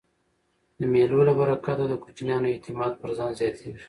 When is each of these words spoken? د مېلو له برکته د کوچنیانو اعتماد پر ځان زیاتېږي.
د 0.79 0.81
مېلو 0.93 1.19
له 1.27 1.33
برکته 1.39 1.83
د 1.87 1.93
کوچنیانو 2.03 2.51
اعتماد 2.53 2.91
پر 3.01 3.09
ځان 3.17 3.31
زیاتېږي. 3.39 3.79